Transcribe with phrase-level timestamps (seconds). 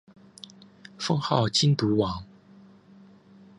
[0.97, 2.25] 封号靖都王。